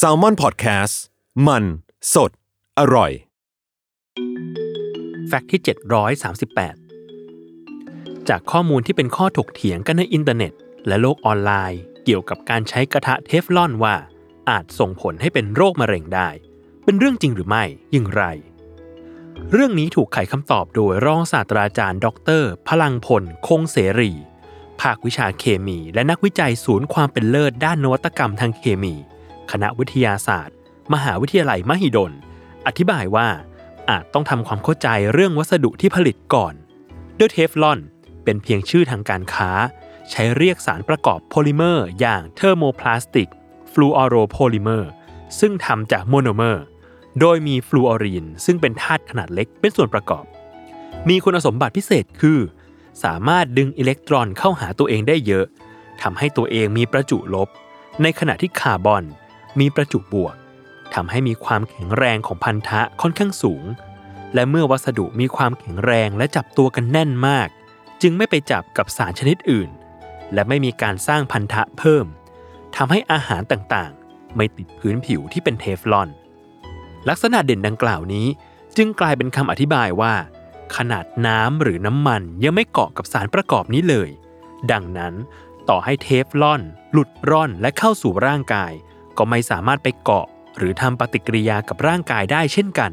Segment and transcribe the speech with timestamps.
[0.00, 0.94] Salmon Podcast
[1.46, 1.64] มัน
[2.14, 2.30] สด
[2.78, 3.12] อร่อย
[5.28, 5.60] fact ที่
[7.20, 10.52] 738 จากข้อมูลที่เป็นข้อถกเถียงกันในอินเทอร์เน็ต
[10.86, 13.96] และโลกออนไลน์ เกี่ยวกับการใช้กระทะเทฟลอนว่า
[14.50, 16.28] อาจส่งผลให้เป็นโรคมะเร็งได้
[16.84, 18.22] เป็นเรื่องจริงหรือไม่อย่างไร
[19.52, 22.06] เรื่องนี้ถูกไขคำตอบโดยรองศาสตราจารย์ ด
[22.40, 24.12] ร พลังพล คงเสรี
[24.80, 28.94] ภาควิชาเคมี และนักวิจัยศูนย์ความเป็นเลิศด้านนวัตกรรมทางเคมี
[29.50, 30.56] คณะวิทยาศาสตร์
[30.94, 32.12] มหาวิทยาลัยมหิดล
[32.66, 33.28] อธิบายว่า
[33.90, 36.54] อาจต้องทำความเข้าใจเรื่องวัสดุที่ผลิตก่อน
[37.16, 37.78] โดยเทฟลอน
[38.24, 39.50] เป็นเพียงชื่อทางการค้า
[40.10, 43.28] ใช้เรียกสารประกอบโพลิเมอร์อย่างเทอร์โมพลาสติก
[43.72, 44.90] ฟลูออโรโพลิเมอร์
[45.40, 46.64] ซึ่งทำจากโมโนเมอร์
[47.20, 50.24] โดยมีฟลูออรีนซึ่งเป็นธาตุขนาดเล็กเป็นส่วนประกอบ
[51.08, 52.38] มีคุณสมบัติพิเศษคือ
[53.04, 55.46] สามารถดึงอิเล็กตรอนเข้าหาตัวเองได้เยอะ
[56.02, 57.48] ทำให้ตัวเองมีประจุลบ
[58.02, 59.04] ในขณะที่คาร์บอน
[59.60, 60.34] มีประจุบวก
[60.94, 63.64] ทำให้มีความแข็งแรงของพันธะค่อนข้างสูง
[64.34, 67.48] และเมื่อวัสดุมีความแข็งแรงและจับตัวกันแน่นมาก
[68.02, 69.70] จึงไม่ไปจับกับสารชนิดอื่น
[70.34, 72.06] และไม่มีการสร้างพันธะเพิ่ม
[72.76, 76.08] ทำให้อาหารต่างๆ ไม่ติดพื้นผิวที่เป็นเทฟลอน
[77.08, 78.26] ลักษณะเด่นดังกล่าวนี้
[78.76, 80.14] จึงกลายเป็นคำอธิบายว่า
[80.76, 84.10] ขนาดน้ำหรือน้ำมันยังไม่เกาะกับสารประกอบนี้เลย
[84.72, 85.14] ดังนั้น
[85.68, 86.62] ต่อให้เทฟลอน
[86.92, 88.72] หลุดร่อนและเข้าสู่ร่างกาย
[89.18, 90.26] ก็ไม่สามารถไปเกาะ
[90.58, 92.92] หรือทำปฏิกิริยากับร่างกายได้เช่นกัน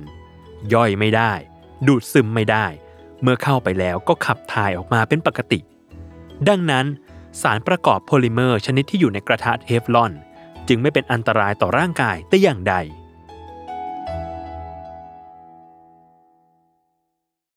[0.73, 1.31] ย่อยไม่ได้
[1.87, 2.65] ดูดซึมไม่ได้
[3.21, 5.59] เมื่อเข้าไปแล้วก็ขับถ่ายออกมาเป็นปกติ
[6.49, 6.85] ดังนั้น
[7.41, 10.11] สารประกอบโพลิเมอร์ชนิดที่อยู่ในกระทะเทฟลอน
[10.67, 12.75] จึงไม่เป็นอันตรายต่อร่างกายแต่อย่างใด